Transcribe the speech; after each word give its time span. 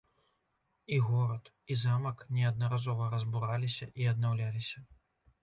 І 0.95 0.97
горад, 1.09 1.51
і 1.75 1.77
замак 1.81 2.23
неаднаразова 2.39 3.11
разбураліся 3.13 3.91
і 4.03 4.09
аднаўляліся. 4.15 4.85